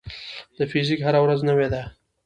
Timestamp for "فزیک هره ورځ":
0.71-1.39